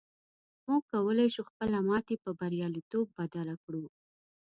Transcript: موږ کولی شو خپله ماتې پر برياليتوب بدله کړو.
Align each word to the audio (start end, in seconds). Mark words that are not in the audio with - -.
موږ 0.65 0.81
کولی 0.91 1.27
شو 1.33 1.41
خپله 1.49 1.77
ماتې 1.87 2.15
پر 2.21 2.31
برياليتوب 2.39 3.07
بدله 3.17 3.55
کړو. 3.63 3.83